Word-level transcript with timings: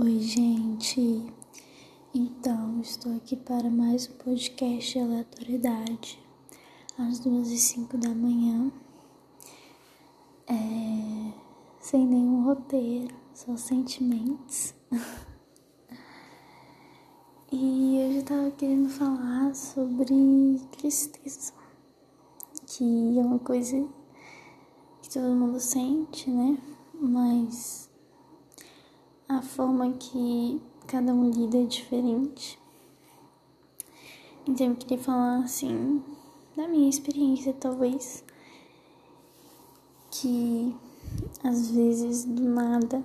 Oi, 0.00 0.20
gente. 0.20 1.30
Então, 2.14 2.80
estou 2.80 3.14
aqui 3.14 3.36
para 3.36 3.68
mais 3.68 4.08
um 4.08 4.14
podcast 4.14 4.90
de 4.90 4.98
aleatoriedade, 4.98 6.18
às 6.98 7.18
duas 7.18 7.50
e 7.50 7.58
cinco 7.58 7.98
da 7.98 8.08
manhã, 8.08 8.72
é... 10.46 11.34
sem 11.78 12.06
nenhum 12.06 12.42
roteiro, 12.42 13.14
só 13.34 13.54
sentimentos. 13.54 14.72
e 17.52 18.16
eu 18.16 18.24
tava 18.24 18.50
querendo 18.52 18.88
falar 18.88 19.54
sobre 19.54 20.58
tristeza, 20.70 21.52
que 22.66 23.18
é 23.18 23.20
uma 23.20 23.40
coisa 23.40 23.86
que 25.02 25.10
todo 25.10 25.34
mundo 25.34 25.60
sente, 25.60 26.30
né? 26.30 26.56
Mas 26.94 27.91
a 29.38 29.42
forma 29.42 29.92
que 29.92 30.60
cada 30.86 31.12
um 31.12 31.30
lida 31.30 31.58
é 31.58 31.64
diferente. 31.64 32.58
Então 34.46 34.66
eu 34.66 34.76
queria 34.76 34.98
falar 34.98 35.38
assim 35.38 36.02
da 36.56 36.68
minha 36.68 36.88
experiência, 36.88 37.54
talvez, 37.54 38.24
que 40.10 40.76
às 41.42 41.70
vezes 41.70 42.24
do 42.24 42.42
nada, 42.42 43.04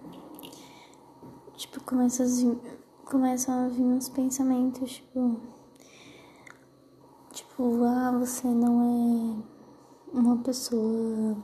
tipo, 1.55 1.81
começa 1.83 2.23
a 2.23 2.27
vir, 2.27 2.57
começam 3.05 3.65
a 3.65 3.67
vir 3.69 3.83
uns 3.83 4.09
pensamentos, 4.09 4.95
tipo, 4.95 5.39
tipo, 7.31 7.83
ah, 7.83 8.17
você 8.19 8.47
não 8.47 9.43
é 10.13 10.17
uma 10.17 10.37
pessoa 10.37 11.37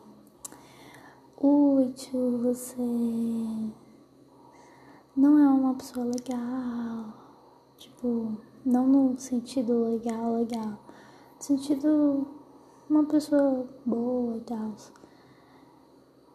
útil, 1.37 2.39
você 2.41 2.81
não 5.15 5.37
é 5.37 5.47
uma 5.47 5.75
pessoa 5.75 6.05
legal. 6.05 7.13
Tipo, 7.77 8.37
não 8.65 8.87
no 8.87 9.19
sentido 9.19 9.83
legal, 9.83 10.35
legal. 10.35 10.79
No 11.37 11.41
sentido 11.43 12.27
uma 12.89 13.03
pessoa 13.05 13.67
boa 13.85 14.37
e 14.37 14.41
tal. 14.41 14.75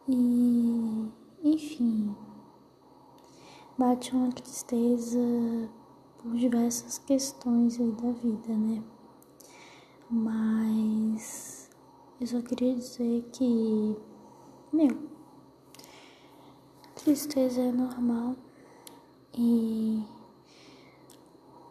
E 0.08 1.08
enfim. 1.42 2.14
Bate 3.76 4.14
uma 4.14 4.32
tristeza 4.32 5.18
por 6.18 6.34
diversas 6.36 6.98
questões 6.98 7.78
aí 7.80 7.92
da 7.92 8.10
vida, 8.12 8.52
né? 8.54 8.82
Mas 10.10 11.70
eu 12.20 12.26
só 12.26 12.40
queria 12.40 12.74
dizer 12.74 13.28
que, 13.32 13.96
meu, 14.72 14.98
tristeza 16.96 17.60
é 17.60 17.70
normal 17.70 18.34
e 19.40 20.02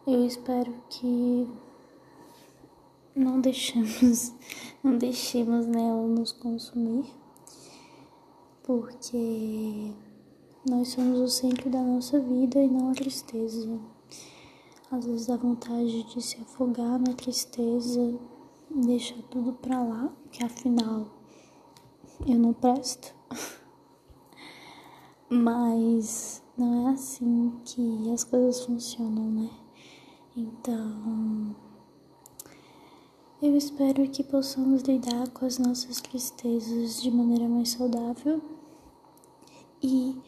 eu 0.07 0.25
espero 0.25 0.73
que 0.89 1.45
não 3.13 3.41
deixemos, 3.41 4.33
não 4.81 4.97
deixemos 4.97 5.67
nela 5.67 6.07
nos 6.07 6.31
consumir, 6.31 7.05
porque 8.63 9.91
nós 10.69 10.87
somos 10.89 11.19
o 11.19 11.27
centro 11.27 11.69
da 11.69 11.81
nossa 11.81 12.21
vida 12.21 12.63
e 12.63 12.69
não 12.69 12.91
a 12.91 12.93
tristeza. 12.93 13.77
Às 14.89 15.05
vezes 15.05 15.27
dá 15.27 15.35
vontade 15.35 16.03
de 16.03 16.21
se 16.21 16.39
afogar 16.41 16.97
na 16.97 17.13
tristeza, 17.13 18.17
deixar 18.69 19.21
tudo 19.23 19.51
pra 19.51 19.83
lá, 19.83 20.13
que 20.31 20.41
afinal 20.41 21.05
eu 22.25 22.39
não 22.39 22.53
presto. 22.53 23.13
Mas 25.29 26.41
não 26.57 26.87
é 26.87 26.93
assim 26.93 27.53
que 27.63 28.11
as 28.11 28.23
coisas 28.23 28.65
funcionam, 28.65 29.29
né? 29.29 29.49
Então, 30.35 31.55
eu 33.41 33.55
espero 33.55 34.07
que 34.09 34.23
possamos 34.23 34.81
lidar 34.81 35.29
com 35.29 35.45
as 35.45 35.59
nossas 35.59 36.01
tristezas 36.01 37.01
de 37.01 37.11
maneira 37.11 37.47
mais 37.47 37.69
saudável 37.69 38.41
e 39.81 40.19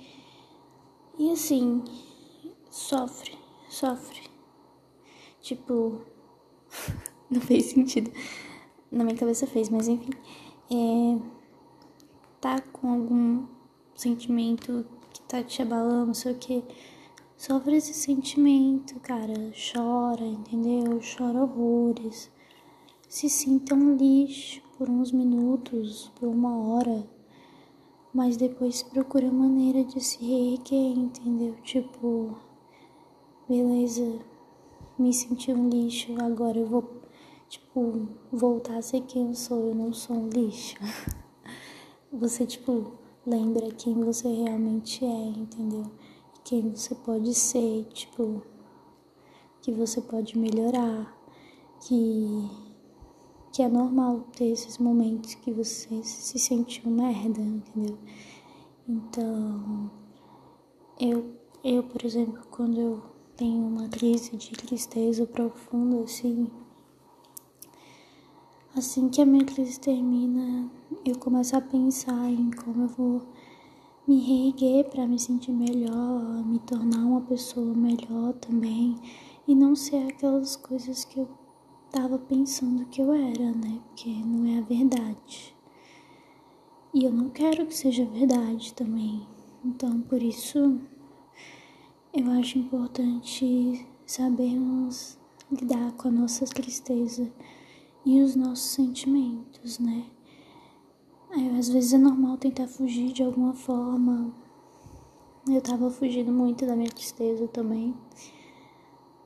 e 1.18 1.31
assim, 1.31 1.84
sofre, 2.70 3.38
sofre. 3.68 4.22
Tipo, 5.42 6.00
não 7.30 7.42
fez 7.42 7.66
sentido. 7.66 8.09
Na 8.90 9.03
minha 9.03 9.18
cabeça 9.18 9.46
fez, 9.46 9.70
mas 9.70 9.90
enfim. 9.90 10.12
É, 10.72 11.20
tá 12.40 12.62
com 12.72 12.94
algum 12.94 13.46
sentimento 13.96 14.86
tá 15.29 15.44
te 15.44 15.62
abalando, 15.62 16.07
não 16.07 16.13
sei 16.16 16.31
o 16.31 16.35
que. 16.35 16.63
Sofre 17.38 17.78
esse 17.78 17.94
sentimento, 17.94 19.00
cara. 19.00 19.53
Chora, 19.53 20.25
entendeu? 20.25 21.00
Chora 21.00 21.44
horrores. 21.44 22.31
Se 23.07 23.29
sinta 23.29 23.75
um 23.75 23.95
lixo 23.95 24.62
por 24.75 24.90
uns 24.90 25.12
minutos, 25.12 26.12
por 26.16 26.28
uma 26.28 26.57
hora. 26.57 27.07
Mas 28.12 28.38
depois 28.38 28.81
procura 28.81 29.31
maneira 29.31 29.84
de 29.84 30.01
se 30.01 30.17
reerguer, 30.25 30.97
entendeu? 30.97 31.56
Tipo, 31.61 32.35
beleza, 33.47 34.19
me 34.97 35.13
senti 35.13 35.53
um 35.53 35.69
lixo, 35.69 36.16
agora 36.19 36.57
eu 36.57 36.66
vou, 36.66 37.03
tipo, 37.47 38.09
voltar 38.31 38.78
a 38.78 38.81
ser 38.81 39.01
quem 39.01 39.28
eu 39.28 39.35
sou. 39.35 39.67
Eu 39.67 39.75
não 39.75 39.94
sou 39.94 40.16
um 40.16 40.28
lixo. 40.28 40.75
Você, 42.11 42.47
tipo, 42.47 42.99
lembra 43.29 43.72
quem 43.72 43.94
você 43.94 44.28
realmente 44.28 45.06
é, 45.06 45.28
entendeu? 45.29 45.85
Quem 46.44 46.69
você 46.72 46.95
pode 46.95 47.34
ser, 47.35 47.85
tipo, 47.94 48.41
que 49.62 49.72
você 49.72 50.01
pode 50.01 50.38
melhorar, 50.38 51.16
que 51.81 52.50
que 53.51 53.63
é 53.63 53.67
normal 53.67 54.22
ter 54.35 54.45
esses 54.45 54.78
momentos 54.78 55.34
que 55.35 55.51
você 55.51 56.03
se 56.03 56.38
sente 56.38 56.85
uma 56.85 57.07
merda, 57.07 57.41
entendeu? 57.41 57.97
Então, 58.88 59.91
eu, 61.00 61.34
eu, 61.63 61.84
por 61.84 62.06
exemplo, 62.06 62.41
quando 62.51 62.79
eu 62.79 63.01
tenho 63.35 63.66
uma 63.66 63.88
crise 63.90 64.38
de 64.38 64.51
tristeza 64.51 65.25
profunda, 65.25 66.03
assim, 66.03 66.47
assim 68.75 69.09
que 69.09 69.22
a 69.22 69.25
minha 69.25 69.46
crise 69.46 69.80
termina, 69.80 70.69
eu 71.03 71.18
começo 71.18 71.56
a 71.56 71.62
pensar 71.62 72.30
em 72.30 72.52
como 72.52 72.84
eu 72.84 72.88
vou 72.88 73.22
me 74.07 74.19
reerguer 74.19 74.90
para 74.90 75.07
me 75.07 75.19
sentir 75.19 75.52
melhor, 75.52 76.46
me 76.46 76.59
tornar 76.59 77.06
uma 77.06 77.22
pessoa 77.22 77.74
melhor 77.74 78.34
também 78.34 78.96
e 79.47 79.56
não 79.56 79.75
ser 79.75 80.08
aquelas 80.08 80.56
coisas 80.56 81.03
que 81.03 81.19
eu 81.19 81.28
tava 81.91 82.19
pensando 82.19 82.85
que 82.85 83.02
eu 83.02 83.13
era, 83.13 83.52
né? 83.52 83.79
Porque 83.88 84.09
não 84.09 84.46
é 84.46 84.59
a 84.59 84.62
verdade. 84.62 85.56
E 86.94 87.03
eu 87.03 87.12
não 87.12 87.29
quero 87.29 87.66
que 87.66 87.75
seja 87.75 88.06
verdade 88.06 88.74
também. 88.74 89.28
Então, 89.63 90.02
por 90.02 90.22
isso, 90.22 90.79
eu 92.13 92.31
acho 92.31 92.58
importante 92.58 93.85
sabermos 94.06 95.18
lidar 95.52 95.91
com 95.94 96.08
a 96.08 96.12
nossa 96.12 96.46
tristeza 96.46 97.31
e 98.06 98.22
os 98.22 98.36
nossos 98.36 98.72
sentimentos, 98.72 99.80
né? 99.80 100.06
às 101.58 101.70
vezes 101.70 101.94
é 101.94 101.98
normal 101.98 102.38
tentar 102.38 102.68
fugir 102.68 103.12
de 103.12 103.22
alguma 103.22 103.54
forma. 103.54 104.34
Eu 105.48 105.62
tava 105.62 105.90
fugindo 105.92 106.32
muito 106.32 106.66
da 106.66 106.76
minha 106.76 106.90
tristeza 106.90 107.48
também, 107.48 107.96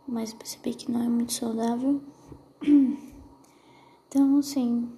mas 0.08 0.34
percebi 0.34 0.74
que 0.74 0.92
não 0.92 1.04
é 1.04 1.10
muito 1.10 1.34
saudável. 1.34 2.02
Então, 4.16 4.38
assim, 4.38 4.92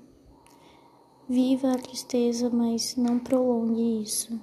viva 1.30 1.72
a 1.72 1.78
tristeza, 1.78 2.50
mas 2.50 2.98
não 2.98 3.18
prolongue 3.18 4.04
isso. 4.04 4.38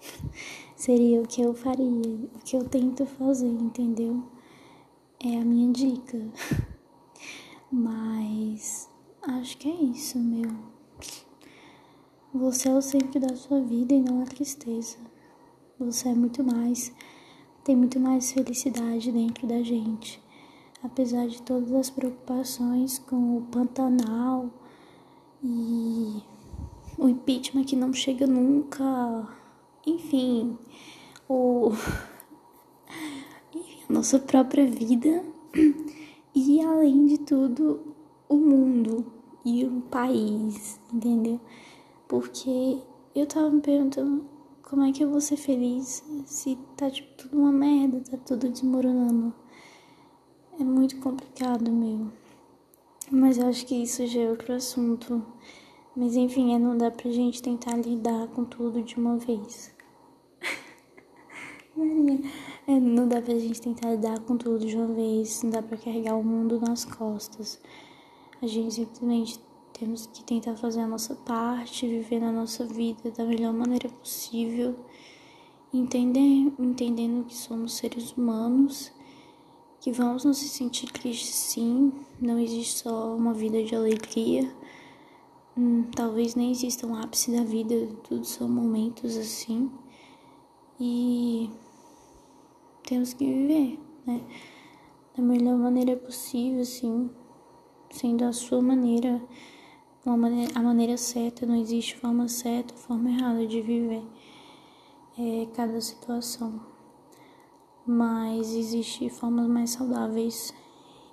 Seria 0.74 1.20
o 1.20 1.28
que 1.28 1.42
eu 1.42 1.52
faria, 1.52 1.84
o 1.84 2.38
que 2.42 2.56
eu 2.56 2.66
tento 2.66 3.04
fazer, 3.04 3.50
entendeu? 3.50 4.24
É 5.20 5.36
a 5.38 5.44
minha 5.44 5.70
dica. 5.70 6.26
Mas 7.70 8.88
acho 9.22 9.58
que 9.58 9.68
é 9.68 9.74
isso, 9.74 10.18
meu. 10.18 10.50
Você 12.32 12.68
é 12.68 12.72
o 12.72 12.80
centro 12.80 13.20
da 13.20 13.36
sua 13.36 13.60
vida 13.60 13.92
e 13.92 14.00
não 14.00 14.22
a 14.22 14.26
tristeza. 14.26 14.96
Você 15.78 16.08
é 16.08 16.14
muito 16.14 16.42
mais, 16.42 16.92
tem 17.62 17.76
muito 17.76 18.00
mais 18.00 18.32
felicidade 18.32 19.12
dentro 19.12 19.46
da 19.46 19.62
gente. 19.62 20.22
Apesar 20.82 21.26
de 21.26 21.42
todas 21.42 21.72
as 21.72 21.90
preocupações 21.90 22.98
com 22.98 23.36
o 23.36 23.42
Pantanal 23.42 24.50
e 25.42 26.22
o 26.96 27.08
impeachment 27.08 27.64
que 27.64 27.76
não 27.76 27.92
chega 27.92 28.26
nunca, 28.26 29.28
enfim, 29.86 30.56
o 31.28 31.72
a 33.88 33.92
nossa 33.92 34.18
própria 34.18 34.66
vida 34.66 35.22
e 36.38 36.62
além 36.62 37.06
de 37.06 37.18
tudo 37.18 37.80
o 38.28 38.36
mundo 38.36 39.04
e 39.44 39.64
o 39.64 39.80
país, 39.82 40.78
entendeu? 40.92 41.40
Porque 42.06 42.78
eu 43.12 43.26
tava 43.26 43.50
me 43.50 43.60
perguntando 43.60 44.24
como 44.62 44.84
é 44.84 44.92
que 44.92 45.02
eu 45.02 45.10
vou 45.10 45.20
ser 45.20 45.36
feliz 45.36 46.04
se 46.26 46.56
tá 46.76 46.88
tipo 46.88 47.12
tudo 47.16 47.38
uma 47.38 47.50
merda, 47.50 48.00
tá 48.08 48.16
tudo 48.18 48.48
desmoronando? 48.48 49.34
É 50.60 50.62
muito 50.62 51.00
complicado, 51.00 51.72
meu. 51.72 52.06
Mas 53.10 53.38
eu 53.38 53.48
acho 53.48 53.66
que 53.66 53.74
isso 53.74 54.06
já 54.06 54.20
é 54.20 54.30
outro 54.30 54.54
assunto. 54.54 55.24
Mas 55.96 56.14
enfim, 56.14 56.54
é, 56.54 56.58
não 56.58 56.78
dá 56.78 56.88
pra 56.88 57.10
gente 57.10 57.42
tentar 57.42 57.76
lidar 57.76 58.28
com 58.28 58.44
tudo 58.44 58.80
de 58.80 58.96
uma 58.96 59.16
vez. 59.16 59.74
Maria. 61.76 62.20
É, 62.68 62.78
não 62.78 63.08
dá 63.08 63.22
pra 63.22 63.32
gente 63.38 63.62
tentar 63.62 63.92
lidar 63.92 64.20
com 64.20 64.36
tudo 64.36 64.66
de 64.66 64.76
uma 64.76 64.88
vez. 64.88 65.42
Não 65.42 65.48
dá 65.48 65.62
pra 65.62 65.78
carregar 65.78 66.14
o 66.16 66.22
mundo 66.22 66.60
nas 66.60 66.84
costas. 66.84 67.58
A 68.42 68.46
gente 68.46 68.74
simplesmente 68.74 69.40
temos 69.72 70.06
que 70.06 70.22
tentar 70.22 70.54
fazer 70.54 70.80
a 70.80 70.86
nossa 70.86 71.14
parte, 71.14 71.88
viver 71.88 72.20
na 72.20 72.30
nossa 72.30 72.66
vida 72.66 73.10
da 73.10 73.24
melhor 73.24 73.54
maneira 73.54 73.88
possível, 73.88 74.76
entender, 75.72 76.52
entendendo 76.58 77.24
que 77.24 77.34
somos 77.34 77.74
seres 77.74 78.12
humanos, 78.12 78.92
que 79.80 79.90
vamos 79.90 80.26
nos 80.26 80.36
sentir 80.36 80.92
tristes 80.92 81.34
sim, 81.34 81.90
não 82.20 82.38
existe 82.38 82.82
só 82.82 83.16
uma 83.16 83.32
vida 83.32 83.62
de 83.62 83.74
alegria, 83.74 84.52
hum, 85.56 85.84
talvez 85.94 86.34
nem 86.34 86.50
exista 86.50 86.86
um 86.86 86.94
ápice 86.94 87.30
da 87.30 87.44
vida, 87.44 87.88
tudo 88.02 88.26
são 88.26 88.48
momentos 88.48 89.16
assim, 89.16 89.70
e 90.80 91.50
temos 92.88 93.12
que 93.12 93.24
viver, 93.24 93.78
né, 94.06 94.22
da 95.14 95.22
melhor 95.22 95.58
maneira 95.58 95.94
possível, 95.94 96.62
assim, 96.62 97.10
sendo 97.90 98.24
a 98.24 98.32
sua 98.32 98.62
maneira 98.62 99.20
maneira, 100.16 100.58
a 100.58 100.62
maneira 100.62 100.96
certa, 100.96 101.44
não 101.44 101.54
existe 101.54 101.96
forma 101.96 102.28
certa, 102.28 102.74
forma 102.74 103.10
errada 103.10 103.46
de 103.46 103.60
viver 103.60 104.02
é, 105.18 105.46
cada 105.54 105.80
situação. 105.82 106.60
Mas 107.84 108.54
existe 108.54 109.10
formas 109.10 109.46
mais 109.48 109.70
saudáveis. 109.70 110.54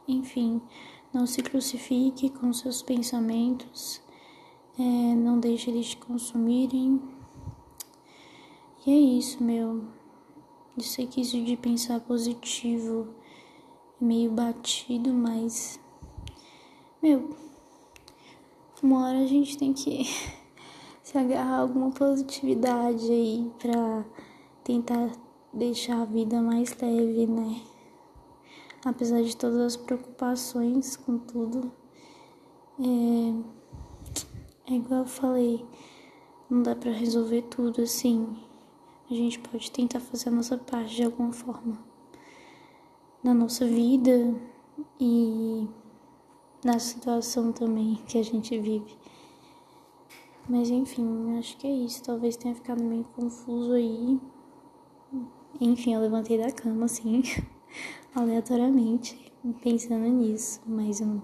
Enfim, 0.08 0.62
não 1.14 1.26
se 1.26 1.42
crucifique 1.42 2.30
com 2.30 2.54
seus 2.54 2.82
pensamentos, 2.82 4.02
é, 4.80 5.16
não 5.16 5.40
deixe 5.40 5.70
eles 5.70 5.88
te 5.88 5.98
consumirem. 5.98 7.02
E 8.86 8.92
é 8.92 8.98
isso, 8.98 9.44
meu. 9.44 9.95
Eu 10.78 10.84
sei 10.84 11.08
que 11.08 11.22
isso 11.22 11.42
de 11.42 11.56
pensar 11.56 12.02
positivo 12.02 13.08
é 14.02 14.04
meio 14.04 14.30
batido, 14.30 15.14
mas. 15.14 15.80
Meu, 17.02 17.30
uma 18.84 19.08
hora 19.08 19.20
a 19.20 19.26
gente 19.26 19.58
tem 19.58 19.72
que 19.72 20.04
se 21.02 21.18
agarrar 21.18 21.60
alguma 21.60 21.92
positividade 21.92 23.10
aí 23.10 23.50
pra 23.58 24.06
tentar 24.66 25.12
deixar 25.54 26.02
a 26.02 26.06
vida 26.06 26.42
mais 26.42 26.78
leve, 26.78 27.26
né? 27.26 27.62
Apesar 28.84 29.24
de 29.24 29.36
todas 29.38 29.60
as 29.62 29.78
preocupações 29.78 30.98
com 30.98 31.18
tudo, 31.18 31.72
é, 32.82 34.74
é 34.74 34.76
igual 34.76 35.00
eu 35.02 35.08
falei, 35.08 35.66
não 36.50 36.62
dá 36.62 36.76
pra 36.76 36.92
resolver 36.92 37.44
tudo 37.44 37.82
assim. 37.82 38.36
A 39.10 39.14
gente 39.14 39.40
pode 39.40 39.70
tentar 39.72 40.00
fazer 40.00 40.30
a 40.30 40.32
nossa 40.32 40.58
parte 40.58 40.96
de 40.96 41.04
alguma 41.04 41.32
forma 41.32 41.78
na 43.24 43.34
nossa 43.34 43.66
vida 43.66 44.34
e 45.00 45.68
na 46.64 46.80
situação 46.80 47.52
também 47.52 47.96
que 48.08 48.18
a 48.18 48.24
gente 48.24 48.58
vive. 48.58 48.98
Mas 50.50 50.70
enfim, 50.70 51.38
acho 51.38 51.58
que 51.58 51.68
é 51.68 51.72
isso. 51.72 52.04
Talvez 52.04 52.36
tenha 52.36 52.56
ficado 52.56 52.84
meio 52.84 53.04
confuso 53.16 53.74
aí. 53.74 54.20
Enfim, 55.62 55.94
eu 55.94 56.02
levantei 56.02 56.38
da 56.38 56.52
cama 56.52 56.86
assim, 56.86 57.24
aleatoriamente, 58.14 59.32
pensando 59.62 60.08
nisso. 60.08 60.62
Mas 60.66 61.02
um... 61.02 61.22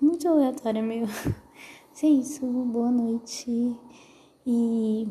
muito 0.00 0.28
aleatório, 0.28 0.82
meu. 0.82 1.06
Mas 1.90 2.04
é 2.04 2.08
isso. 2.08 2.46
Boa 2.46 2.90
noite. 2.90 3.76
E. 4.46 5.08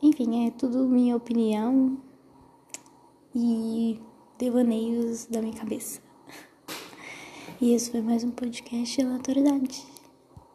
Enfim, 0.00 0.46
é 0.46 0.50
tudo 0.52 0.86
minha 0.86 1.16
opinião 1.16 1.98
e 3.34 4.00
devaneios 4.38 5.26
da 5.26 5.42
minha 5.42 5.54
cabeça. 5.54 6.00
E 7.60 7.72
esse 7.72 7.90
foi 7.90 8.00
mais 8.00 8.22
um 8.22 8.30
podcast 8.30 8.96
de 8.96 9.04
aleatoriedade. 9.04 9.84